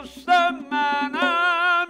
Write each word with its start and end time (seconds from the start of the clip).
دوست 0.00 0.28
منم 0.70 1.86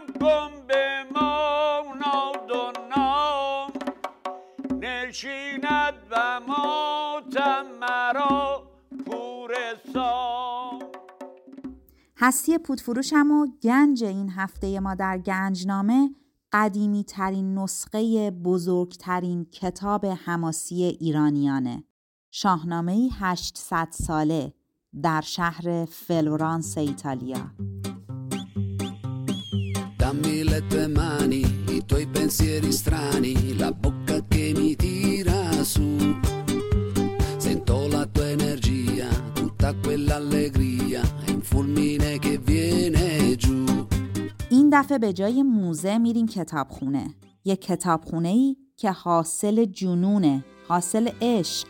هستی 12.17 12.59
پودفروش 12.59 13.13
هم 13.13 13.31
و 13.31 13.47
گنج 13.63 14.05
این 14.05 14.31
هفته 14.31 14.81
ما 14.81 14.95
در 14.95 15.19
گنجنامه 15.19 16.11
قدیمی 16.53 17.05
ترین 17.05 17.59
نسخه 17.59 18.31
بزرگترین 18.31 19.45
کتاب 19.45 20.07
حماسی 20.07 20.85
ایرانیانه 20.85 21.85
شاهنامه 22.31 23.09
800 23.21 23.89
ساله 23.91 24.53
در 25.03 25.21
شهر 25.21 25.85
فلورانس 25.85 26.79
ایتالیا 26.79 27.51
mani, 30.99 31.43
i 31.77 31.85
tuoi 31.87 32.07
pensieri 32.07 32.73
strani, 32.73 33.57
la 33.57 33.73
bocca 33.73 34.17
che 34.29 34.53
mi 34.57 34.77
tira 34.77 35.41
su. 35.63 35.97
Sento 37.37 37.89
la 37.89 38.07
tua 38.07 38.29
energia, 38.29 39.09
tutta 39.33 39.75
quell'allegria, 39.75 41.03
è 41.27 41.31
un 41.31 41.43
fulmine 41.43 42.19
che 42.19 42.39
viene 42.39 43.37
giù. 43.37 43.65
این 44.51 44.71
دفعه 44.73 44.99
به 44.99 45.13
جای 45.13 45.43
موزه 45.43 45.99
میریم 45.99 46.27
کتابخونه 46.27 47.15
یه 47.45 47.57
کتابخونه 47.57 48.29
ای 48.29 48.57
که 48.77 48.91
حاصل 48.91 49.65
جنونه 49.65 50.45
حاصل 50.69 51.11
عشق 51.21 51.69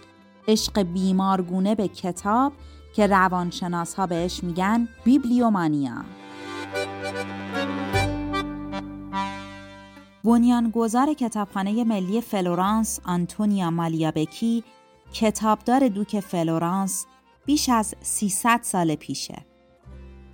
عشق 0.49 0.83
بیمارگونه 0.83 1.75
به 1.75 1.89
کتاب 1.89 2.53
که 2.95 3.07
روانشناس 3.07 3.95
ها 3.95 4.07
بهش 4.07 4.45
میگن 4.45 4.89
bibliomania 5.05 6.05
بنیانگذار 10.25 11.15
کتابخانه 11.15 11.85
ملی 11.85 12.21
فلورانس 12.21 13.01
آنتونیو 13.05 13.71
مالیابکی 13.71 14.65
کتابدار 15.13 15.89
دوک 15.89 16.21
فلورانس 16.21 17.07
بیش 17.45 17.69
از 17.69 17.95
300 18.01 18.61
سال 18.63 18.95
پیشه. 18.95 19.47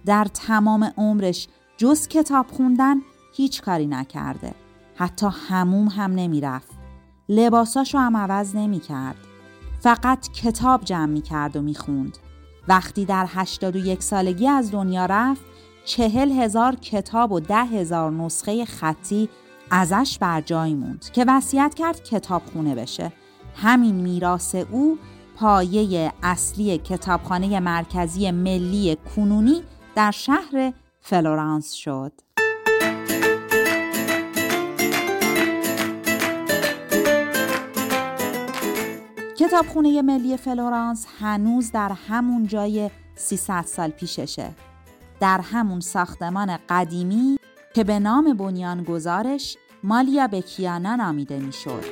در 0.07 0.25
تمام 0.25 0.93
عمرش 0.97 1.49
جز 1.77 2.09
کتاب 2.09 2.47
خوندن 2.47 2.97
هیچ 3.37 3.63
کاری 3.63 3.87
نکرده. 3.87 4.55
حتی 4.97 5.27
حموم 5.49 5.89
هم 5.89 6.13
نمی‌رفت. 6.13 6.71
لباساشو 7.29 7.99
هم 7.99 8.17
عوض 8.17 8.57
نمی‌کرد. 8.57 9.17
فقط 9.81 10.29
کتاب 10.29 10.85
جمع 10.85 11.07
می‌کرد 11.07 11.57
و 11.57 11.63
می‌خوند. 11.63 12.19
وقتی 12.69 13.05
در 13.05 13.27
81 13.29 14.03
سالگی 14.03 14.49
از 14.49 14.71
دنیا 14.71 15.07
رفت 15.07 15.43
چهل 15.85 16.33
هزار 16.33 16.75
کتاب 16.75 17.33
و 17.33 17.41
ده 17.41 17.65
هزار 17.65 18.11
نسخه 18.11 18.65
خطی 18.65 19.29
ازش 19.71 20.19
بر 20.21 20.41
جای 20.41 20.75
موند 20.75 21.05
که 21.13 21.25
وصیت 21.29 21.75
کرد 21.75 22.05
کتاب 22.05 22.43
خونه 22.53 22.75
بشه 22.75 23.13
همین 23.57 23.95
میراث 23.95 24.55
او 24.55 24.99
پایه 25.37 26.13
اصلی 26.23 26.79
کتابخانه 26.79 27.61
مرکزی 27.61 28.31
ملی 28.31 28.97
کنونی 29.17 29.63
در 29.95 30.11
شهر 30.11 30.73
فلورانس 31.01 31.73
شد. 31.73 32.13
کتابخونه 39.39 40.03
ملی 40.03 40.37
فلورانس 40.37 41.07
هنوز 41.21 41.73
در 41.73 41.93
همون 42.09 42.47
جای 42.47 42.91
300 43.15 43.63
سال 43.63 43.91
پیششه. 43.91 44.51
در 45.21 45.41
همون 45.41 45.81
ساختمان 45.81 46.59
قدیمی 46.69 47.39
که 47.77 47.85
به 47.85 47.99
نام 47.99 48.35
بنیانگذارش 48.35 49.57
مالیابکیانا 49.83 50.97
نامیده 50.97 51.39
می‌شد. 51.39 51.85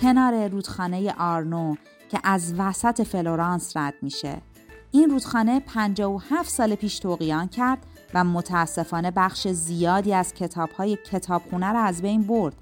کنار 0.00 0.48
رودخانه 0.48 1.14
آرنو 1.18 1.74
که 2.10 2.20
از 2.24 2.54
وسط 2.58 3.02
فلورانس 3.02 3.76
رد 3.76 3.94
میشه. 4.02 4.42
این 4.90 5.10
رودخانه 5.10 5.60
57 5.60 6.50
سال 6.50 6.74
پیش 6.74 6.98
طغیان 6.98 7.48
کرد 7.48 7.78
و 8.14 8.24
متاسفانه 8.24 9.10
بخش 9.10 9.48
زیادی 9.48 10.14
از 10.14 10.34
کتابهای 10.34 10.98
کتابخونه 11.12 11.72
را 11.72 11.80
از 11.80 12.02
بین 12.02 12.22
برد. 12.22 12.54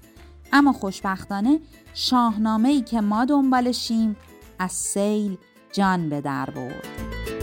اما 0.53 0.73
خوشبختانه 0.73 1.59
شاهنامه 1.93 2.69
ای 2.69 2.81
که 2.81 3.01
ما 3.01 3.25
دنبالشیم 3.25 4.15
از 4.59 4.71
سیل 4.71 5.37
جان 5.71 6.09
به 6.09 6.21
در 6.21 6.49
برد. 6.49 7.40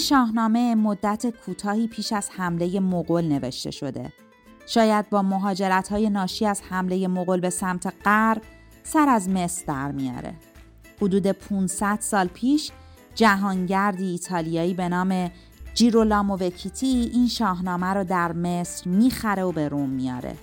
شاهنامه 0.00 0.74
مدت 0.74 1.26
کوتاهی 1.26 1.86
پیش 1.86 2.12
از 2.12 2.30
حمله 2.30 2.80
مغول 2.80 3.24
نوشته 3.24 3.70
شده. 3.70 4.12
شاید 4.66 5.10
با 5.10 5.22
مهاجرت 5.22 5.88
های 5.88 6.10
ناشی 6.10 6.46
از 6.46 6.62
حمله 6.70 7.08
مغول 7.08 7.40
به 7.40 7.50
سمت 7.50 7.92
غرب 8.04 8.42
سر 8.82 9.08
از 9.08 9.28
مصر 9.28 9.64
در 9.66 9.92
میاره. 9.92 10.34
حدود 11.02 11.26
500 11.26 11.98
سال 12.00 12.26
پیش 12.26 12.70
جهانگردی 13.14 14.10
ایتالیایی 14.10 14.74
به 14.74 14.88
نام 14.88 15.30
جیرولامو 15.74 16.36
وکیتی 16.36 17.10
این 17.12 17.28
شاهنامه 17.28 17.86
رو 17.86 18.04
در 18.04 18.32
مصر 18.32 18.90
می‌خره 18.90 19.42
و 19.42 19.52
به 19.52 19.68
روم 19.68 19.88
میاره 19.88 20.34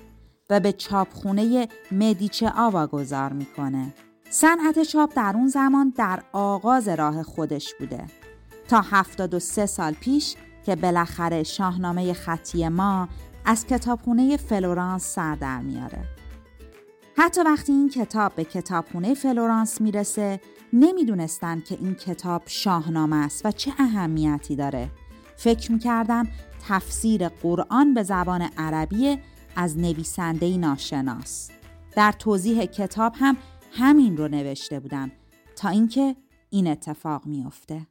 و 0.50 0.60
به 0.60 0.72
چاپخونه 0.72 1.68
مدیچه‌آ 1.92 2.52
واگذار 2.58 3.34
می‌کنه. 3.34 3.94
صنعت 4.30 4.84
چاپ 4.84 5.14
در 5.16 5.34
اون 5.36 5.48
زمان 5.48 5.94
در 5.98 6.24
آغاز 6.34 6.88
راه 6.88 7.24
خودش 7.24 7.74
بوده 7.80 8.06
تا 8.68 8.82
73 8.82 9.66
سال 9.66 9.94
پیش 9.94 10.36
که 10.66 10.76
بالاخره 10.76 11.44
شاهنامه 11.44 12.14
خطی 12.14 12.70
ما 12.70 13.10
از 13.46 13.66
کتابخونه 13.66 14.38
فلورانس 14.38 15.04
سر 15.04 15.36
در 15.36 15.62
میاره. 15.62 16.04
حتی 17.18 17.42
وقتی 17.42 17.72
این 17.72 17.90
کتاب 17.90 18.36
به 18.36 18.44
کتابخونه 18.44 19.14
فلورانس 19.14 19.82
می‌رسه 19.82 20.40
نمی‌دونستن 20.74 21.60
که 21.60 21.78
این 21.82 21.96
کتاب 21.96 22.42
شاهنامه 22.46 23.16
است 23.16 23.46
و 23.46 23.52
چه 23.52 23.74
اهمیتی 23.80 24.56
داره. 24.56 24.90
فکر 25.38 25.72
می‌کردن 25.72 26.28
تفسیر 26.68 27.30
قرآن 27.30 27.94
به 27.94 28.04
زبان 28.04 28.42
عربی 28.58 29.20
از 29.56 29.78
نویسنده 29.78 30.58
ناشناس. 30.58 31.50
در 31.96 32.12
توضیح 32.12 32.66
کتاب 32.66 33.14
هم 33.20 33.38
همین 33.72 34.18
رو 34.18 34.28
نوشته 34.28 34.80
بودن 34.80 35.12
تا 35.56 35.70
اینکه 35.70 36.16
این 36.50 36.68
اتفاق 36.68 37.26
میافته. 37.26 37.88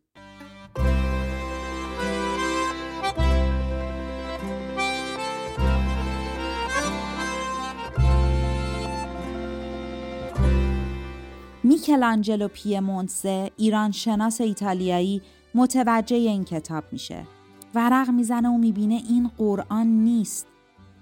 میکلانجلو 11.77 12.49
پیمونسه 12.49 13.51
ایران 13.57 13.91
شناس 13.91 14.41
ایتالیایی 14.41 15.23
متوجه 15.55 16.17
این 16.17 16.45
کتاب 16.45 16.85
میشه. 16.93 17.27
ورق 17.75 18.11
می‌زنه 18.11 18.49
و 18.49 18.59
می‌بینه 18.59 19.03
این 19.09 19.31
قرآن 19.39 19.87
نیست. 19.87 20.47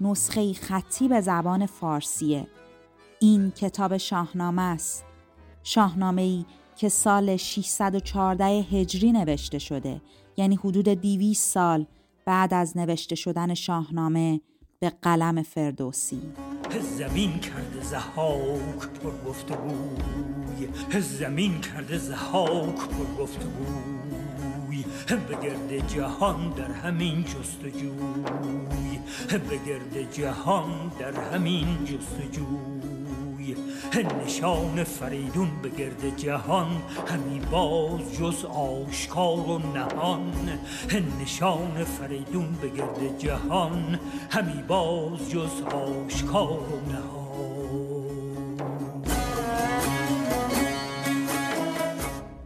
نسخه 0.01 0.53
خطی 0.53 1.09
به 1.09 1.21
زبان 1.21 1.67
فارسیه. 1.67 2.47
این 3.21 3.51
کتاب 3.51 3.97
شاهنامه 3.97 4.63
است. 4.63 5.05
شاهنامه 5.63 6.23
ای 6.23 6.45
که 6.77 6.89
سال 6.89 7.37
614 7.37 8.45
هجری 8.45 9.13
نوشته 9.13 9.59
شده 9.59 10.01
یعنی 10.37 10.55
حدود 10.55 10.89
200 10.89 11.53
سال 11.53 11.87
بعد 12.25 12.55
از 12.55 12.77
نوشته 12.77 13.15
شدن 13.15 13.55
شاهنامه 13.55 14.41
به 14.81 14.93
قلم 15.03 15.43
فردوسی. 15.43 16.23
زمین 16.99 17.39
کرده 17.39 17.83
زهاک 17.83 18.81
پر 19.03 19.11
گفتگوی. 19.29 21.01
زمین 21.01 21.61
کرده 21.61 21.99
زهاک 21.99 22.77
پر 22.77 23.23
گفتگوی. 23.23 24.85
به 25.29 25.37
گرد 25.43 25.89
جهان 25.89 26.51
در 26.51 26.71
همین 26.71 27.25
جستجوی. 27.25 28.99
به 29.31 29.57
گرد 29.67 30.13
جهان 30.13 30.93
در 30.99 31.21
همین 31.21 31.85
جستجوی. 31.85 32.74
نشان 34.25 34.85
فریدون 34.85 35.51
به 35.63 35.69
گرد 35.69 36.17
جهان. 36.17 36.83
همی 37.07 37.41
باز 37.51 38.13
جز 38.13 38.45
آشکار 38.45 39.39
و 39.39 39.59
نهان. 39.59 40.59
نشان 41.23 41.85
فریدون 41.85 42.53
به 42.63 42.69
گرد 42.69 43.19
جهان. 43.19 43.99
همی 44.31 44.63
باز 44.63 45.31
جز 45.31 45.63
آشکار 45.63 46.59
و 46.59 46.93
نهان. 46.93 47.25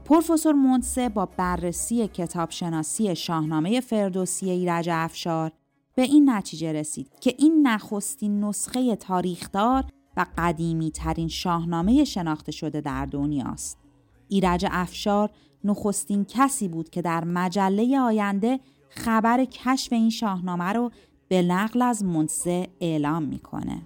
پروفسور 0.05 0.53
مونسه 0.53 1.09
با 1.09 1.27
بررسی 1.27 2.09
کتابشناسی 2.09 3.17
شاهنامه 3.17 3.81
فردوسی 3.81 4.50
ایرج 4.50 4.89
افشار 4.93 5.53
به 5.95 6.03
این 6.03 6.31
نتیجه 6.31 6.73
رسید 6.73 7.19
که 7.21 7.35
این 7.39 7.67
نخستین 7.67 8.45
نسخه 8.45 8.97
تاریخدار 8.97 9.85
و 10.19 10.26
قدیمی 10.38 10.91
ترین 10.91 11.29
شاهنامه 11.29 12.05
شناخته 12.05 12.53
شده 12.53 12.81
در 12.81 13.06
دنیاست. 13.06 13.79
ایرج 14.29 14.67
افشار 14.70 15.31
نخستین 15.65 16.25
کسی 16.25 16.69
بود 16.69 16.91
که 16.91 17.03
در 17.03 17.25
مجله 17.25 18.00
آینده 18.00 18.61
خبر 18.88 19.44
کشف 19.44 19.93
این 19.93 20.11
شاهنامه 20.11 20.65
رو 20.65 20.91
به 21.29 21.43
نقل 21.43 21.82
از 21.82 22.05
منسه 22.05 22.69
اعلام 22.81 23.23
می‌کنه. 23.23 23.82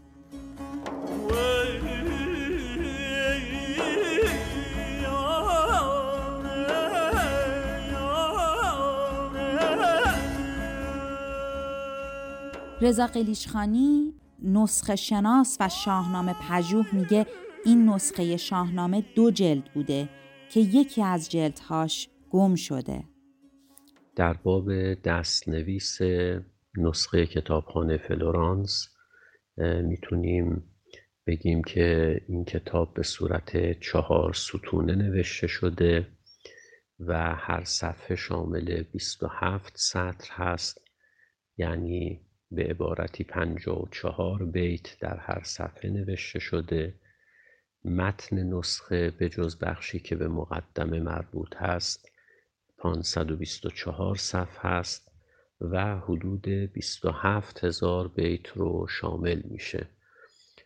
رضا 12.81 13.07
قلیشخانی 13.07 14.13
نسخه 14.45 14.97
شناس 14.97 15.57
و 15.61 15.69
شاهنامه 15.69 16.35
پژوه 16.49 16.95
میگه 16.95 17.27
این 17.65 17.89
نسخه 17.89 18.37
شاهنامه 18.37 19.05
دو 19.15 19.31
جلد 19.31 19.65
بوده 19.75 20.09
که 20.51 20.61
یکی 20.61 21.03
از 21.03 21.31
جلدهاش 21.31 22.09
گم 22.31 22.55
شده. 22.55 23.05
در 24.17 24.33
باب 24.33 24.95
دستنویس 24.95 25.99
نسخه 26.77 27.27
کتابخانه 27.27 27.97
فلورانس 27.97 28.89
می‌تونیم 29.83 30.65
بگیم 31.27 31.65
که 31.65 32.21
این 32.29 32.45
کتاب 32.45 32.95
به 32.95 33.03
صورت 33.03 33.81
چهار 33.81 34.33
ستونه 34.33 34.95
نوشته 34.95 35.47
شده 35.47 36.07
و 37.01 37.35
هر 37.35 37.65
صفحه 37.65 38.17
شامل 38.17 38.83
27 38.83 39.73
سطر 39.77 40.31
هست. 40.33 40.79
یعنی 41.57 42.21
به 42.55 42.65
عبارتی 42.65 43.25
پنجاه 43.25 43.83
و 43.83 43.89
چهار 43.91 44.45
بیت 44.45 44.99
در 45.01 45.17
هر 45.17 45.43
صفحه 45.45 45.91
نوشته 45.91 46.39
شده. 46.39 46.95
متن 47.85 48.43
نسخه 48.43 49.11
به 49.11 49.29
جز 49.29 49.59
بخشی 49.59 49.99
که 49.99 50.17
به 50.17 50.29
مقدمه 50.29 51.01
مربوط 51.01 51.57
هست 51.57 52.09
524 52.79 54.17
صفحه 54.17 54.67
است 54.71 55.13
و 55.61 55.99
حدود 55.99 56.49
27 56.49 57.65
هزار 57.65 58.09
بیت 58.09 58.49
رو 58.49 58.87
شامل 58.89 59.43
میشه. 59.45 59.87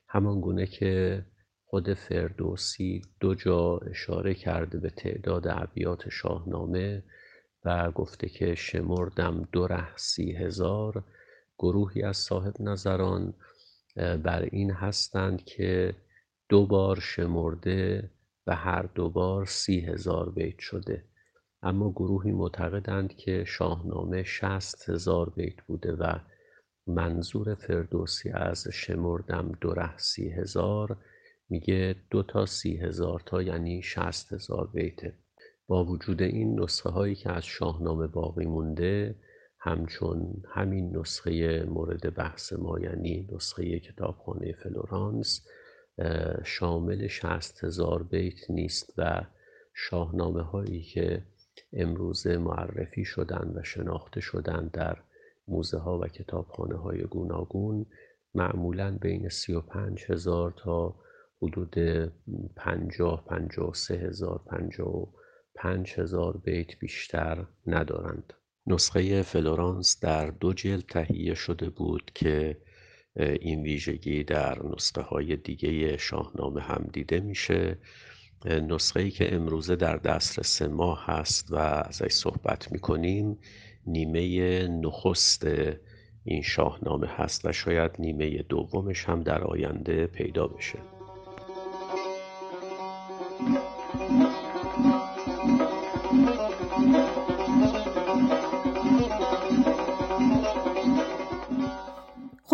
همان 0.09 0.41
گونه 0.41 0.67
که 0.67 1.25
خود 1.65 1.95
فردوسی 1.95 3.03
دو 3.21 3.35
جا 3.35 3.79
اشاره 3.79 4.35
کرده 4.35 4.79
به 4.79 4.91
تعداد 4.91 5.49
ابیات 5.49 6.09
شاهنامه 6.09 7.03
و 7.65 7.91
گفته 7.91 8.29
که 8.29 8.55
شمردم 8.55 9.49
دو 9.53 9.67
ره 9.67 9.97
سی 9.97 10.33
هزار 10.33 11.05
گروهی 11.59 12.03
از 12.03 12.17
صاحب 12.17 12.55
نظران 12.61 13.35
بر 13.97 14.43
این 14.43 14.71
هستند 14.71 15.45
که 15.45 15.95
دو 16.49 16.67
بار 16.67 17.01
شمرده 17.01 18.11
و 18.47 18.55
هر 18.55 18.83
دو 18.83 19.11
بار 19.11 19.47
سی 19.47 19.81
هزار 19.81 20.31
بیت 20.31 20.59
شده. 20.59 21.05
اما 21.63 21.91
گروهی 21.91 22.33
معتقدند 22.33 23.17
که 23.17 23.45
شاهنامه 23.45 24.23
شست 24.23 24.89
هزار 24.89 25.31
بیت 25.31 25.63
بوده 25.67 25.93
و 25.93 26.19
منظور 26.87 27.55
فردوسی 27.55 28.31
از 28.31 28.69
شمردم 28.69 29.53
دو 29.61 29.75
ره 29.75 29.99
سی 29.99 30.29
هزار 30.29 30.97
میگه 31.49 31.97
دو 32.11 32.23
تا 32.23 32.47
سی 32.47 32.77
هزار 32.77 33.23
تا 33.27 33.43
یعنی 33.43 33.83
شست 33.83 34.33
هزار 34.33 34.67
بیته. 34.75 35.15
با 35.67 35.85
وجود 35.85 36.23
این 36.23 36.61
نسخه 36.61 36.91
هایی 36.91 37.15
که 37.15 37.33
از 37.33 37.45
شاهنامه 37.45 38.07
باقی 38.07 38.47
مونده 38.47 39.15
همچون 39.67 40.43
همین 40.49 40.97
نسخه 40.97 41.65
مورد 41.65 42.15
بحث 42.15 42.53
ما 42.53 42.81
یعنی 42.81 43.29
نسخه 43.33 43.81
کتابخانه 43.81 44.53
فلورانس 44.53 45.47
شامل 46.45 47.07
شست 47.07 47.65
هزار 47.65 48.03
بیت 48.03 48.51
نیست 48.51 48.95
و 48.99 49.23
شاهنامه 49.75 50.43
هایی 50.43 50.83
که 50.83 51.23
امروزه 51.73 52.39
معرفی 52.39 53.05
شدن 53.05 53.53
و 53.55 53.63
شناخته 53.63 54.21
شدن 54.21 54.71
در 54.73 54.97
موزه 55.49 55.79
ها 55.79 55.99
و 55.99 56.09
کتابخانه 56.09 56.77
های 56.77 57.03
گوناگون 57.03 57.87
معمولا 58.35 58.99
بین 59.01 59.29
سی 59.29 59.53
و 59.53 59.61
پنج 59.61 60.05
هزار 60.09 60.55
تا 60.57 60.95
حدود 61.43 61.75
پنجاه 62.57 63.25
پنجاه 63.25 63.75
سه 63.75 63.95
هزار 63.95 64.41
پنجاه 64.47 65.09
پنج 65.55 65.95
هزار 65.97 66.37
بیت 66.37 66.79
بیشتر 66.79 67.47
ندارند. 67.67 68.33
نسخه 68.67 69.23
فلورانس 69.23 70.01
در 70.01 70.27
دو 70.27 70.53
جلد 70.53 70.85
تهیه 70.89 71.35
شده 71.35 71.71
بود 71.71 72.11
که 72.15 72.57
این 73.17 73.63
ویژگی 73.63 74.25
در 74.25 74.59
نسخه 74.67 75.03
های 75.03 75.37
دیگه 75.37 75.97
شاهنامه 75.97 76.61
هم 76.61 76.91
دیده 76.93 77.21
میشه. 77.21 77.79
نسخه 78.45 79.01
ای 79.01 79.11
که 79.11 79.35
امروزه 79.35 79.77
در 79.77 79.97
دسترس 79.97 80.63
ما 80.63 80.95
هست 80.95 81.53
و 81.53 81.57
ازش 81.57 82.13
صحبت 82.13 82.73
می‌کنیم 82.73 83.39
نیمه 83.87 84.69
نخست 84.69 85.47
این 86.25 86.43
شاهنامه 86.43 87.07
هست 87.07 87.45
و 87.45 87.53
شاید 87.53 87.91
نیمه 87.99 88.43
دومش 88.43 89.05
هم 89.05 89.23
در 89.23 89.45
آینده 89.45 90.07
پیدا 90.07 90.47
بشه. 90.47 90.96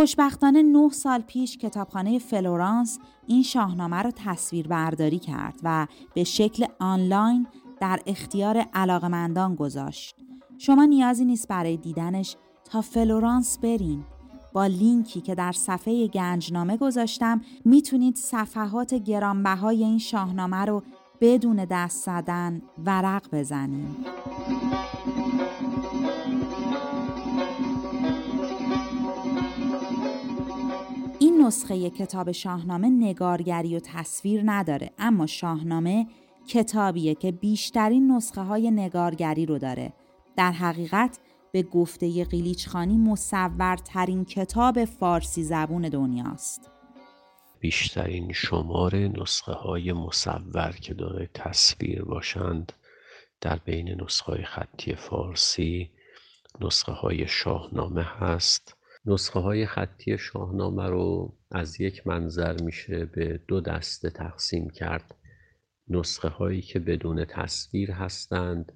خوشبختانه 0.03 0.63
نه 0.63 0.89
سال 0.89 1.21
پیش 1.21 1.59
کتابخانه 1.59 2.19
فلورانس 2.19 2.99
این 3.27 3.43
شاهنامه 3.43 3.97
رو 3.97 4.11
تصویر 4.11 4.69
برداری 4.69 5.19
کرد 5.19 5.61
و 5.63 5.87
به 6.15 6.25
شکل 6.25 6.67
آنلاین 6.79 7.47
در 7.81 8.01
اختیار 8.07 8.59
علاقمندان 8.75 9.55
گذاشت. 9.55 10.17
شما 10.59 10.85
نیازی 10.85 11.25
نیست 11.25 11.49
برای 11.49 11.77
دیدنش 11.77 12.37
تا 12.65 12.81
فلورانس 12.81 13.59
برین. 13.59 14.05
با 14.53 14.67
لینکی 14.67 15.21
که 15.21 15.35
در 15.35 15.53
صفحه 15.53 16.07
گنجنامه 16.07 16.77
گذاشتم 16.77 17.41
می‌تونید 17.65 18.17
صفحات 18.17 18.95
گرانبهای 18.95 19.85
این 19.85 19.99
شاهنامه 19.99 20.65
رو 20.65 20.83
بدون 21.21 21.67
دست 21.71 22.05
زدن 22.05 22.63
ورق 22.85 23.27
بزنید. 23.33 24.07
نسخه 31.43 31.91
کتاب 31.91 32.33
شاهنامه 32.33 32.91
نگارگری 32.91 33.77
و 33.77 33.81
تصویر 33.81 34.43
نداره 34.45 34.91
اما 34.99 35.27
شاهنامه 35.27 36.07
کتابیه 36.49 37.15
که 37.15 37.33
بیشترین 37.33 38.13
نسخه 38.13 38.41
های 38.41 38.71
نگارگری 38.71 39.47
رو 39.47 39.59
داره. 39.59 39.93
در 40.37 40.53
حقیقت 40.53 41.19
به 41.53 41.63
گفته 41.63 42.25
قلیچخانی 42.25 42.97
مصورترین 42.97 44.25
کتاب 44.25 44.85
فارسی 44.85 45.43
زبون 45.43 45.83
دنیاست. 45.83 46.71
بیشترین 47.61 48.33
شمار 48.33 48.97
نسخه 48.97 49.53
های 49.53 49.93
مصور 49.93 50.73
که 50.81 50.95
داره 50.95 51.31
تصویر 51.35 52.05
باشند 52.05 52.73
در 53.41 53.57
بین 53.57 54.03
نسخه 54.03 54.33
های 54.33 54.45
خطی 54.45 54.95
فارسی 54.95 55.91
نسخه 56.61 56.93
های 56.93 57.29
شاهنامه 57.29 58.03
هست. 58.03 58.77
نسخه 59.07 59.41
های 59.41 59.67
خطی 59.67 60.19
شاهنامه 60.19 60.87
رو 60.87 61.37
از 61.51 61.81
یک 61.81 62.07
منظر 62.07 62.63
میشه 62.63 63.05
به 63.05 63.41
دو 63.49 63.61
دسته 63.61 64.11
تقسیم 64.11 64.71
کرد. 64.71 65.15
نسخه 65.89 66.29
هایی 66.29 66.63
که 66.63 66.79
بدون 66.79 67.25
تصویر 67.25 67.91
هستند 67.91 68.73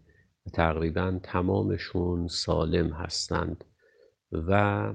و 0.47 0.50
تقریبا 0.50 1.21
تمامشون 1.23 2.28
سالم 2.28 2.92
هستند 2.92 3.64
و 4.33 4.92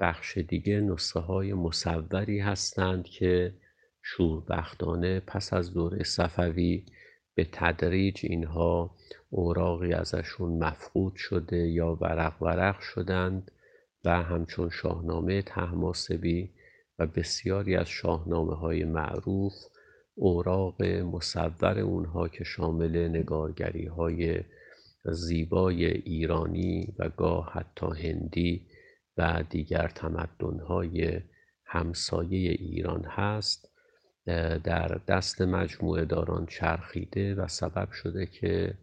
بخش 0.00 0.38
دیگه 0.38 0.80
نسخه 0.80 1.20
های 1.20 1.54
مصوری 1.54 2.40
هستند 2.40 3.04
که 3.04 3.54
شوربختانه 4.02 5.20
پس 5.20 5.52
از 5.52 5.74
دوره 5.74 6.04
صفوی 6.04 6.86
به 7.34 7.48
تدریج 7.52 8.20
اینها 8.22 8.96
اوراقی 9.30 9.92
ازشون 9.92 10.64
مفقود 10.64 11.16
شده 11.16 11.56
یا 11.56 11.94
ورق 12.00 12.42
ورق 12.42 12.80
شدند. 12.80 13.50
و 14.06 14.22
همچون 14.22 14.70
شاهنامه 14.70 15.42
تهماسبی 15.42 16.50
و 16.98 17.06
بسیاری 17.06 17.76
از 17.76 17.88
شاهنامه 17.88 18.54
های 18.54 18.84
معروف 18.84 19.54
اوراق 20.14 20.82
مصور 20.82 21.78
اونها 21.78 22.28
که 22.28 22.44
شامل 22.44 23.08
نگارگری 23.08 23.86
های 23.86 24.40
زیبای 25.04 25.86
ایرانی 25.86 26.94
و 26.98 27.08
گاه 27.08 27.52
حتی 27.52 27.86
هندی 27.86 28.66
و 29.16 29.44
دیگر 29.50 29.88
تمدن 29.88 30.58
های 30.58 31.20
همسایه 31.64 32.50
ایران 32.50 33.04
هست 33.04 33.70
در 34.64 35.00
دست 35.08 35.42
مجموعه 35.42 36.04
داران 36.04 36.46
چرخیده 36.46 37.34
و 37.34 37.48
سبب 37.48 37.90
شده 37.90 38.26
که 38.26 38.74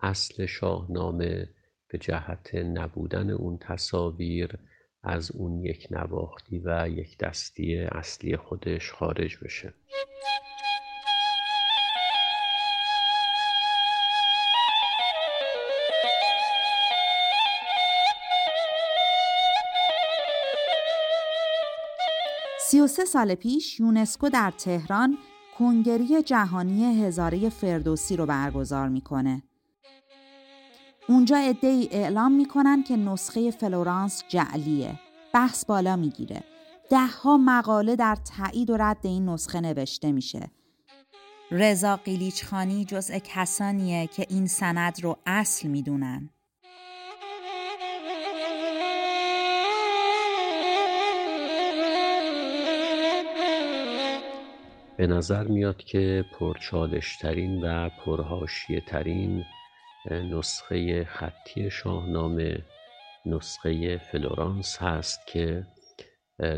اصل 0.00 0.46
شاهنامه 0.46 1.48
به 1.88 1.98
جهت 1.98 2.54
نبودن 2.54 3.30
اون 3.30 3.58
تصاویر 3.58 4.58
از 5.02 5.30
اون 5.30 5.64
یک 5.64 5.88
نواختی 5.90 6.58
و 6.64 6.88
یک 6.88 7.18
دستی 7.18 7.78
اصلی 7.78 8.36
خودش 8.36 8.92
خارج 8.92 9.36
بشه 9.42 9.74
سی 22.72 23.04
سال 23.04 23.34
پیش 23.34 23.80
یونسکو 23.80 24.28
در 24.28 24.50
تهران 24.58 25.18
کنگره 25.58 26.22
جهانی 26.22 27.04
هزاره 27.04 27.48
فردوسی 27.48 28.16
رو 28.16 28.26
برگزار 28.26 28.88
می‌کنه. 28.88 29.42
اونجا 31.08 31.36
ای 31.36 31.88
اعلام 31.90 32.32
می‌کنن 32.32 32.82
که 32.82 32.96
نسخه 32.96 33.50
فلورانس 33.50 34.24
جعلیه. 34.28 35.00
بحث 35.34 35.64
بالا 35.64 35.96
می‌گیره. 35.96 36.42
دهها 36.90 37.36
مقاله 37.36 37.96
در 37.96 38.16
تایید 38.36 38.70
و 38.70 38.76
رد 38.76 39.06
این 39.06 39.28
نسخه 39.28 39.60
نوشته 39.60 40.12
میشه. 40.12 40.50
رضا 41.50 41.96
قیلیچخانی 41.96 42.84
جزء 42.84 43.18
کسانیه 43.24 44.06
که 44.06 44.26
این 44.28 44.46
سند 44.46 45.00
رو 45.02 45.16
اصل 45.26 45.68
می‌دونن. 45.68 46.30
به 54.96 55.06
نظر 55.06 55.44
میاد 55.44 55.76
که 55.76 56.24
پرچالشترین 56.38 57.64
و 57.64 57.90
پرهاشیه 58.04 58.80
ترین 58.80 59.44
نسخه 60.10 61.04
خطی 61.04 61.70
شاهنامه 61.70 62.62
نسخه 63.26 63.98
فلورانس 63.98 64.78
هست 64.82 65.26
که 65.26 65.66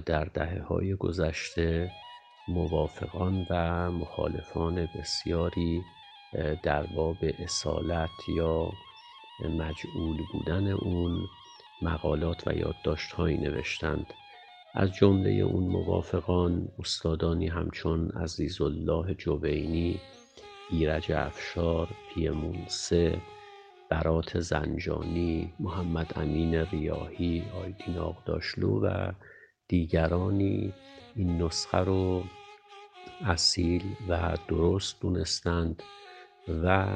در 0.07 0.25
دهه 0.25 0.63
های 0.63 0.95
گذشته 0.95 1.91
موافقان 2.49 3.47
و 3.51 3.91
مخالفان 3.91 4.89
بسیاری 4.99 5.83
در 6.63 6.83
باب 6.97 7.17
اصالت 7.39 8.29
یا 8.37 8.71
مجعول 9.41 10.17
بودن 10.33 10.69
اون 10.69 11.27
مقالات 11.83 12.49
و 12.49 12.53
یادداشتهایی 12.53 13.37
نوشتند. 13.37 14.07
از 14.75 14.95
جمله 14.95 15.31
اون 15.31 15.65
موافقان 15.65 16.69
استادانی 16.79 17.49
همچون 17.49 18.11
عزیزالله 18.11 19.15
جوینی 19.15 20.01
ایرج 20.71 21.13
افشار 21.13 21.89
پیمونسه 22.15 23.19
برات 23.89 24.41
زنجانی 24.41 25.53
محمد 25.61 26.13
امین 26.17 26.55
ریاهی 26.55 27.45
آیدین 27.63 27.99
آقداشلو 27.99 28.81
و 28.81 29.13
دیگرانی. 29.69 30.73
این 31.17 31.43
نسخه 31.43 31.79
رو 31.79 32.25
اصیل 33.25 33.83
و 34.09 34.37
درست 34.49 35.01
دونستند 35.01 35.83
و 36.65 36.89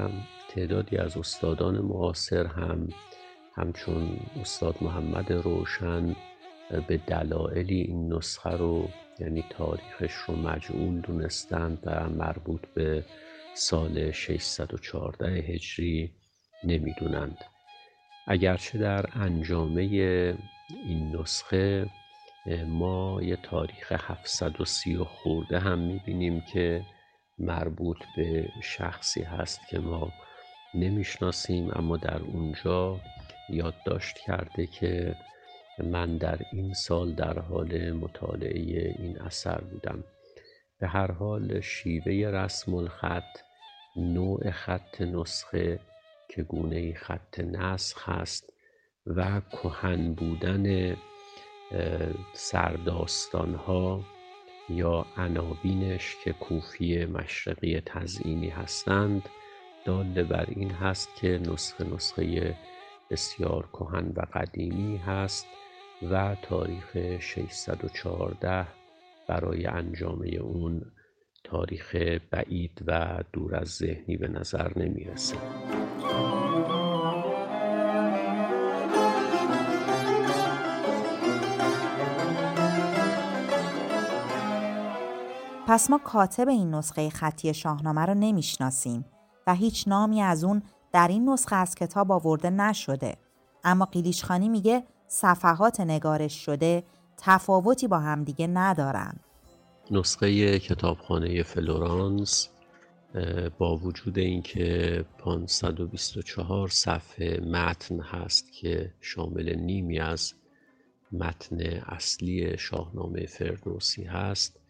تعدادی 0.49 0.97
از 0.97 1.17
استادان 1.17 1.79
معاصر 1.79 2.47
هم 2.47 2.89
همچون 3.55 4.21
استاد 4.41 4.77
محمد 4.81 5.33
روشن 5.33 6.17
به 6.89 6.97
دلایلی 6.97 7.81
این 7.81 8.13
نسخه 8.13 8.51
رو 8.51 8.89
یعنی 9.19 9.45
تاریخش 9.51 10.13
رو 10.13 10.37
مجعول 10.37 11.01
دونستند 11.01 11.79
و 11.87 12.09
مربوط 12.09 12.67
به 12.75 13.05
سال 13.55 14.11
614 14.11 15.27
هجری 15.27 16.11
نمی‌دونند. 16.65 17.39
اگرچه 18.27 18.79
در 18.79 19.07
انجامه 19.13 19.83
این 20.85 21.17
نسخه 21.17 21.91
ما 22.67 23.23
یه 23.23 23.37
تاریخ 23.37 23.93
730 23.93 24.97
خورده 24.97 25.59
هم 25.59 25.79
می‌بینیم 25.79 26.41
که 26.41 26.83
مربوط 27.39 27.99
به 28.17 28.49
شخصی 28.63 29.23
هست 29.23 29.61
که 29.71 29.79
ما 29.79 30.13
نمی‌شناسیم 30.75 31.71
اما 31.75 31.97
در 31.97 32.21
اونجا 32.23 33.01
یادداشت 33.51 34.19
کرده 34.19 34.67
که 34.67 35.17
من 35.85 36.17
در 36.17 36.39
این 36.53 36.75
سال 36.75 37.15
در 37.15 37.39
حال 37.39 37.93
مطالعه 37.93 38.95
این 38.99 39.21
اثر 39.21 39.61
بودم. 39.61 40.05
به 40.81 40.89
هر 40.89 41.13
حال 41.13 41.61
شیوه 41.61 42.31
رسم 42.31 42.75
الخط 42.75 43.39
نوع 43.97 44.51
خط 44.51 45.01
نسخه 45.01 45.81
که 46.29 46.43
گونه 46.43 46.95
خط 46.95 47.41
نسخ 47.41 48.09
هست 48.09 48.53
و 49.07 49.41
کهن 49.41 50.13
بودن 50.13 50.97
سرداستان 52.33 53.55
ها 53.55 54.01
یا 54.69 55.07
عناوینش 55.17 56.17
که 56.25 56.33
کوفی 56.33 57.05
مشرقی 57.05 57.81
تزئینی 57.81 58.49
هستند 58.49 59.29
دال 59.85 60.23
بر 60.23 60.47
این 60.49 60.71
هست 60.71 61.09
که 61.17 61.29
نسخه 61.29 61.85
نسخه 61.85 62.57
بسیار 63.11 63.69
کهن 63.73 64.13
و 64.17 64.21
قدیمی 64.35 64.97
هست 64.97 65.47
و 66.11 66.37
تاریخ 66.43 67.19
614 67.21 68.67
برای 69.29 69.67
انجامه 69.67 70.29
اون 70.29 70.83
تاریخ 71.45 71.97
بعید 72.31 72.83
و 72.87 73.19
دور 73.33 73.57
از 73.57 73.69
ذهنی 73.69 74.17
به 74.17 74.29
نظر 74.29 74.79
نمی‌رسه. 74.79 75.37
پس 85.67 85.91
ما 85.91 85.99
کاتب 85.99 86.49
این 86.49 86.75
نسخه 86.75 87.11
خطی 87.11 87.55
شاهنامه 87.55 88.01
رو 88.01 88.15
نمی‌شناسیم 88.15 89.05
و 89.47 89.55
هیچ 89.55 89.89
نامی 89.89 90.23
از 90.23 90.45
اون 90.45 90.63
در 90.93 91.09
این 91.09 91.29
نسخه 91.29 91.57
از 91.57 91.75
کتاب 91.75 92.13
آورده 92.13 92.51
نشده. 92.51 93.17
اما 93.65 93.85
قیلیشخانی 93.85 94.49
میگه 94.49 94.83
صفحات 95.09 95.81
نگارش 95.81 96.45
شده 96.45 96.83
تفاوتی 97.19 97.89
با 97.89 97.99
همدیگه 97.99 98.47
ندارن. 98.47 99.21
نسخه 99.91 100.59
کتابخانه 100.59 101.43
فلورانس 101.43 102.49
با 103.59 103.77
وجود 103.77 104.19
اینکه 104.19 105.05
524 105.19 106.69
صفحه 106.69 107.41
متن 107.41 108.01
هست 108.01 108.53
که 108.53 108.95
شامل 109.01 109.55
نیمی 109.55 109.99
از 109.99 110.35
متن 111.13 111.61
اصلی 111.87 112.59
شاهنامه 112.59 113.27
فردوسی 113.27 114.05
هست 114.05 114.61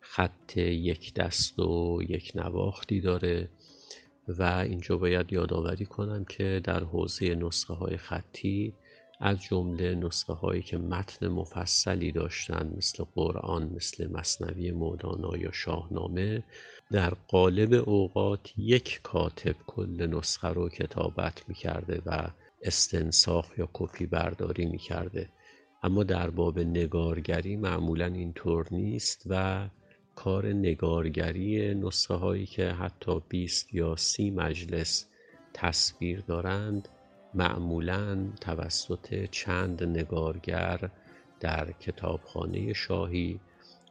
خط 0.00 0.56
یک 0.56 1.14
دست 1.14 1.58
و 1.58 1.98
یک 2.08 2.32
نواختی 2.34 3.00
داره 3.00 3.48
و 4.28 4.42
اینجا 4.42 4.96
باید 4.96 5.32
یادآوری 5.32 5.86
کنم 5.86 6.24
که 6.24 6.60
در 6.64 6.84
حوزه 6.84 7.34
نسخه 7.34 7.74
های 7.74 7.96
خطی 7.96 8.74
از 9.24 9.42
جمله 9.42 9.94
نسخه 9.94 10.32
هایی 10.32 10.62
که 10.62 10.78
متن 10.78 11.28
مفصلی 11.28 12.12
داشتند 12.12 12.76
مثل 12.76 13.04
قرآن 13.14 13.72
مثل 13.76 14.12
مصنوی 14.12 14.70
مودانا 14.70 15.36
یا 15.36 15.52
شاهنامه 15.52 16.42
در 16.90 17.14
قالب 17.28 17.88
اوقات 17.88 18.52
یک 18.56 19.00
کاتب 19.02 19.56
کل 19.66 20.06
نسخه 20.06 20.48
رو 20.48 20.68
کتابت 20.68 21.48
می‌کرده 21.48 22.02
و 22.06 22.28
استنساخ 22.62 23.58
یا 23.58 23.68
کپی 23.72 24.06
برداری 24.06 24.66
می‌کرده. 24.66 25.28
اما 25.82 26.04
در 26.04 26.30
باب 26.30 26.58
نگارگری 26.58 27.56
معمولا 27.56 28.06
اینطور 28.06 28.66
نیست 28.70 29.22
و 29.26 29.68
کار 30.14 30.46
نگارگری 30.46 31.74
نسخه 31.74 32.14
هایی 32.14 32.46
که 32.46 32.68
حتی 32.68 33.20
20 33.28 33.74
یا 33.74 33.96
30 33.96 34.30
مجلس 34.30 35.06
تصویر 35.54 36.20
دارند 36.20 36.88
معمولا 37.34 38.28
توسط 38.40 39.24
چند 39.30 39.84
نگارگر 39.84 40.90
در 41.40 41.72
کتابخانه 41.72 42.72
شاهی 42.72 43.40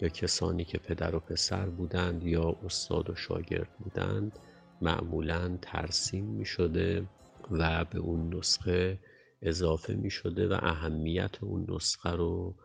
یا 0.01 0.10
کسانی 0.10 0.63
که 0.63 0.77
پدر 0.77 1.15
و 1.15 1.19
پسر 1.19 1.65
بودند 1.65 2.24
یا 2.24 2.55
استاد 2.65 3.10
و 3.10 3.15
شاگرد 3.15 3.69
بودند 3.79 4.39
معمولا 4.81 5.57
ترسیم 5.62 6.25
می 6.25 6.45
شده 6.45 7.07
و 7.51 7.86
به 7.86 8.00
اون 8.00 8.36
نسخه 8.36 9.00
اضافه 9.41 9.93
می 9.93 10.10
شده 10.10 10.48
و 10.48 10.60
اهمیت 10.62 11.43
اون 11.43 11.65
نسخه 11.69 12.10
رو 12.10 12.55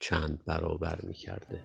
چند 0.00 0.44
برابر 0.46 0.98
می 1.02 1.14
کرده 1.14 1.64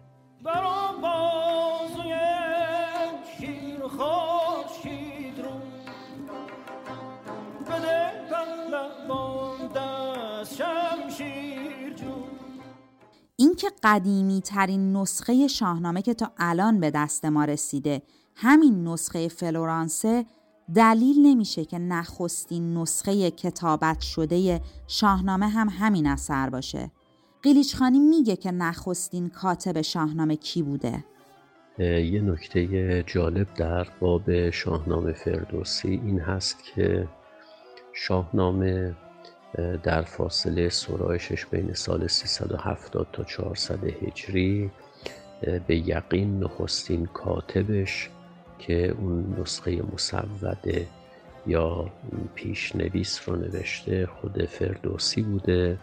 اینکه 13.68 13.80
قدیمی 13.84 14.42
ترین 14.42 14.98
نسخه 14.98 15.48
شاهنامه 15.48 16.02
که 16.02 16.14
تا 16.14 16.32
الان 16.38 16.80
به 16.80 16.92
دست 16.92 17.26
ما 17.26 17.46
رسیده 17.46 18.02
همین 18.36 18.88
نسخه 18.88 19.28
فلورانسه 19.28 20.26
دلیل 20.76 21.16
نمیشه 21.26 21.66
که 21.66 21.80
نخستین 21.80 22.78
نسخه 22.78 23.32
کتابت 23.32 24.02
شده 24.02 24.62
شاهنامه 24.88 25.48
هم 25.48 25.70
همین 25.70 26.08
اثر 26.08 26.50
باشه. 26.50 26.92
قیلیچخانی 27.44 28.00
میگه 28.00 28.36
که 28.36 28.52
نخستین 28.52 29.30
کاتب 29.30 29.82
شاهنامه 29.82 30.36
کی 30.36 30.64
بوده؟ 30.64 31.04
یه 31.80 32.22
نکته 32.22 33.04
جالب 33.08 33.54
در 33.54 33.88
باب 34.00 34.50
شاهنامه 34.50 35.14
فردوسی 35.14 36.02
این 36.06 36.20
هست 36.20 36.64
که 36.64 37.08
شاهنامه 37.94 38.96
در 39.84 40.02
فاصله 40.02 40.70
سرایشش 40.70 41.46
بین 41.46 41.74
سال 41.74 42.08
370 42.08 43.08
تا 43.14 43.24
400 43.24 43.84
هجری 43.84 44.72
به 45.68 45.76
یقین 45.76 46.40
نخستین 46.40 47.06
کاتبش 47.06 48.10
که 48.60 48.96
اون 49.00 49.36
نسخه 49.40 49.82
مصوده 49.94 50.88
یا 51.48 51.92
پیشنویس 52.36 53.30
رو 53.30 53.36
نوشته 53.36 54.06
خود 54.06 54.46
فردوسی 54.46 55.22
بوده 55.22 55.78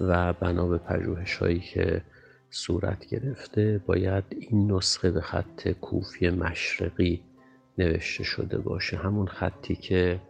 و 0.00 0.32
بنا 0.32 0.66
به 0.66 0.78
پژوهش 0.78 1.36
هایی 1.36 1.60
که 1.60 2.02
صورت 2.50 3.06
گرفته 3.06 3.80
باید 3.86 4.24
این 4.30 4.72
نسخه 4.72 5.10
به 5.10 5.20
خط 5.20 5.68
کوفی 5.68 6.30
مشرقی 6.30 7.22
نوشته 7.78 8.24
شده 8.24 8.58
باشه. 8.58 8.96
همون 8.96 9.26
خطی 9.26 9.74
که 9.74 10.20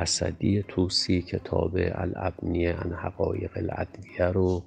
اسدی 0.00 0.64
توسی 0.68 1.22
کتاب 1.22 1.76
الابنیه 1.76 2.76
ان 2.78 2.92
حقایق 2.92 3.50
الادویه 3.56 4.24
رو 4.24 4.62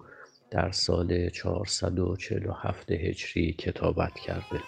در 0.52 0.72
سال 0.72 1.30
447 1.30 2.92
هجری 2.92 3.54
کتابت 3.54 4.14
کرده. 4.14 4.60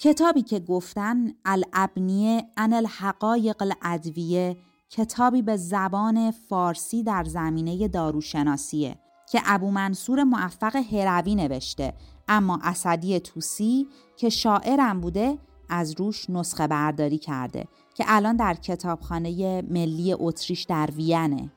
کتابی 0.00 0.42
که 0.42 0.60
گفتن 0.60 1.16
الابنیه 1.44 2.42
ان 2.56 2.72
الحقایق 2.72 3.62
الادویه 3.62 4.56
کتابی 4.90 5.42
به 5.42 5.56
زبان 5.56 6.30
فارسی 6.30 7.02
در 7.02 7.24
زمینه 7.24 7.88
داروشناسیه. 7.88 8.96
که 9.30 9.40
ابو 9.44 9.70
منصور 9.70 10.24
موفق 10.24 10.76
هروی 10.76 11.34
نوشته 11.34 11.94
اما 12.28 12.58
اسدی 12.62 13.20
توسی 13.20 13.86
که 14.16 14.28
شاعرم 14.28 15.00
بوده 15.00 15.38
از 15.68 15.94
روش 16.00 16.30
نسخه 16.30 16.66
برداری 16.66 17.18
کرده 17.18 17.68
که 17.94 18.04
الان 18.06 18.36
در 18.36 18.54
کتابخانه 18.54 19.62
ملی 19.62 20.14
اتریش 20.18 20.62
در 20.62 20.90
وینه. 20.96 21.52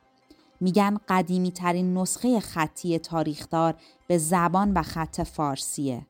میگن 0.61 0.97
قدیمی 1.07 1.51
ترین 1.51 1.97
نسخه 1.97 2.39
خطی 2.39 2.99
تاریخدار 2.99 3.75
به 4.07 4.17
زبان 4.17 4.73
و 4.73 4.81
خط 4.81 5.21
فارسیه. 5.21 6.07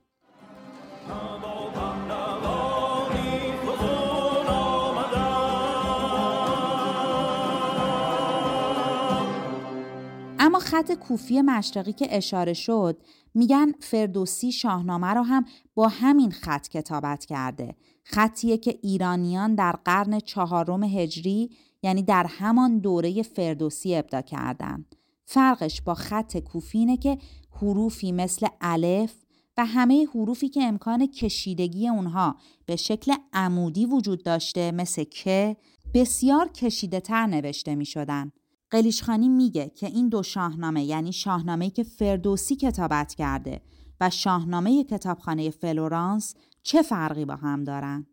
خط 10.73 10.91
کوفی 10.91 11.41
مشرقی 11.41 11.93
که 11.93 12.17
اشاره 12.17 12.53
شد 12.53 12.97
میگن 13.33 13.71
فردوسی 13.79 14.51
شاهنامه 14.51 15.07
رو 15.07 15.21
هم 15.21 15.45
با 15.75 15.87
همین 15.87 16.31
خط 16.31 16.67
کتابت 16.67 17.25
کرده 17.25 17.75
خطیه 18.03 18.57
که 18.57 18.79
ایرانیان 18.81 19.55
در 19.55 19.71
قرن 19.71 20.19
چهارم 20.19 20.83
هجری 20.83 21.49
یعنی 21.83 22.03
در 22.03 22.25
همان 22.29 22.79
دوره 22.79 23.21
فردوسی 23.21 23.95
ابدا 23.95 24.21
کردن 24.21 24.85
فرقش 25.25 25.81
با 25.81 25.93
خط 25.93 26.37
کوفی 26.37 26.97
که 26.97 27.17
حروفی 27.51 28.11
مثل 28.11 28.47
الف 28.61 29.13
و 29.57 29.65
همه 29.65 30.07
حروفی 30.13 30.49
که 30.49 30.63
امکان 30.63 31.07
کشیدگی 31.07 31.89
اونها 31.89 32.35
به 32.65 32.75
شکل 32.75 33.13
عمودی 33.33 33.85
وجود 33.85 34.23
داشته 34.23 34.71
مثل 34.71 35.03
که 35.03 35.57
بسیار 35.93 36.47
کشیده 36.47 36.99
تر 36.99 37.25
نوشته 37.25 37.75
می 37.75 37.85
شدن. 37.85 38.31
قلیچ‌خانی 38.73 39.29
میگه 39.29 39.69
که 39.69 39.87
این 39.87 40.09
دو 40.09 40.23
شاهنامه 40.23 40.83
یعنی 40.83 41.13
شاهنامه‌ای 41.13 41.71
که 41.71 41.83
فردوسی 41.83 42.55
کتابت 42.55 43.13
کرده 43.13 43.61
و 44.01 44.09
شاهنامه 44.09 44.83
کتابخانه 44.83 45.49
فلورانس 45.49 46.35
چه 46.63 46.81
فرقی 46.81 47.25
با 47.25 47.35
هم 47.35 47.63
دارن؟ 47.63 48.07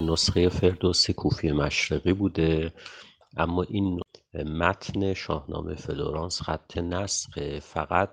نسخه 0.00 0.48
فردوسی 0.48 1.12
کوفی 1.12 1.52
مشرقی 1.52 2.12
بوده 2.12 2.72
اما 3.36 3.62
این 3.62 4.00
متن 4.34 5.14
شاهنامه 5.14 5.74
فلورانس 5.74 6.42
خط 6.42 6.78
نسخه 6.78 7.60
فقط 7.60 8.10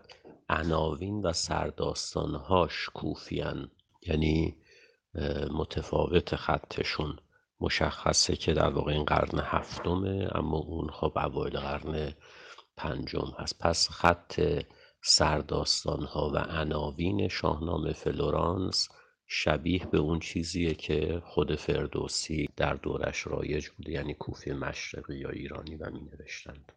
عناوین 0.50 1.22
و 1.22 1.34
سرداستانهاش 1.34 2.90
کوفی‌ان 2.94 3.72
یعنی 4.08 4.56
متفاوت 5.52 6.36
خطشون 6.36 7.16
مشخصه 7.60 8.36
که 8.36 8.54
در 8.54 8.70
واقع 8.70 8.92
این 8.92 9.04
قرن 9.06 9.40
هفتمه 9.40 10.30
اما 10.36 10.58
اون 10.58 10.90
خب 10.90 11.18
اوایل 11.18 11.60
قرن 11.60 12.14
پنجم 12.78 13.34
هست. 13.40 13.60
پس 13.60 13.90
خط 13.90 14.42
سرداستان 15.02 16.04
ها 16.04 16.32
و 16.34 16.38
عناوین 16.38 17.28
شاهنامه 17.28 17.94
فلورانس 17.94 18.90
شبیه 19.28 19.86
به 19.86 19.98
اون 19.98 20.20
چیزیه 20.20 20.74
که 20.74 21.22
خود 21.26 21.56
فردوسی 21.56 22.50
در 22.56 22.74
دورش 22.74 23.28
رایج 23.28 23.70
بوده 23.70 23.92
یعنی 23.92 24.14
کوفی 24.14 24.54
مشرقی 24.54 25.16
یا 25.16 25.30
ایرانی 25.30 25.76
و 25.76 25.90
می 25.92 26.02
نوشتند 26.02 26.72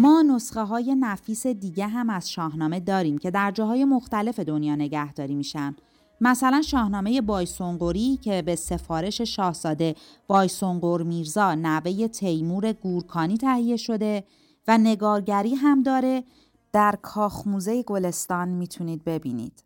ما 0.00 0.22
نسخه 0.22 0.62
های 0.62 0.94
نفیس 0.94 1.46
دیگه 1.46 1.86
هم 1.86 2.10
از 2.10 2.30
شاهنامه 2.30 2.80
داریم 2.80 3.18
که 3.18 3.30
در 3.30 3.50
جاهای 3.50 3.84
مختلف 3.84 4.40
دنیا 4.40 4.74
نگهداری 4.74 5.34
میشن 5.34 5.76
مثلا 6.20 6.62
شاهنامه 6.62 7.20
بایسونگوری 7.20 8.16
که 8.16 8.42
به 8.42 8.56
سفارش 8.56 9.20
شاهزاده 9.20 9.94
بایسونگور 10.26 11.02
میرزا 11.02 11.54
نوه 11.54 12.08
تیمور 12.08 12.72
گورکانی 12.72 13.36
تهیه 13.36 13.76
شده 13.76 14.24
و 14.68 14.78
نگارگری 14.78 15.54
هم 15.54 15.82
داره 15.82 16.24
در 16.72 16.98
کاخموزه 17.02 17.82
گلستان 17.82 18.48
می‌تونید 18.48 19.04
ببینید. 19.04 19.64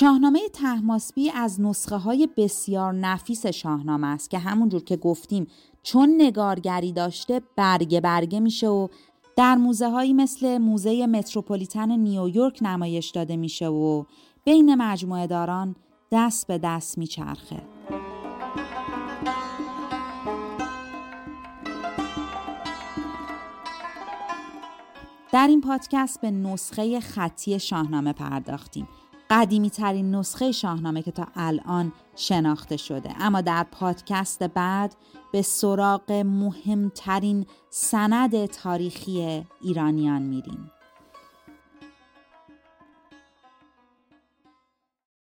شاهنامه 0.00 0.48
تحماسبی 0.48 1.30
از 1.30 1.60
نسخه 1.60 1.96
های 1.96 2.28
بسیار 2.36 2.92
نفیس 2.92 3.46
شاهنامه 3.46 4.06
است 4.06 4.30
که 4.30 4.38
همونجور 4.38 4.84
که 4.84 4.96
گفتیم 4.96 5.46
چون 5.82 6.14
نگارگری 6.18 6.92
داشته 6.92 7.42
برگه 7.56 8.00
برگه 8.00 8.40
میشه 8.40 8.68
و 8.68 8.88
در 9.36 9.54
موزه 9.54 9.88
هایی 9.88 10.12
مثل 10.12 10.58
موزه 10.58 11.06
متروپولیتن 11.06 11.90
نیویورک 11.90 12.58
نمایش 12.62 13.10
داده 13.10 13.36
میشه 13.36 13.68
و 13.68 14.04
بین 14.44 14.74
مجموعه 14.74 15.26
داران 15.26 15.76
دست 16.12 16.46
به 16.46 16.58
دست 16.58 16.98
میچرخه. 16.98 17.62
در 25.32 25.46
این 25.46 25.60
پادکست 25.60 26.20
به 26.20 26.30
نسخه 26.30 27.00
خطی 27.00 27.60
شاهنامه 27.60 28.12
پرداختیم 28.12 28.88
قدیمی 29.30 29.70
ترین 29.70 30.14
نسخه 30.14 30.52
شاهنامه 30.52 31.02
که 31.02 31.10
تا 31.10 31.26
الان 31.36 31.92
شناخته 32.16 32.76
شده. 32.76 33.10
اما 33.20 33.40
در 33.40 33.66
پادکست 33.70 34.42
بعد 34.42 34.94
به 35.32 35.42
سراغ 35.42 36.12
مهمترین 36.12 37.46
سند 37.70 38.46
تاریخی 38.46 39.44
ایرانیان 39.62 40.22
میریم. 40.22 40.70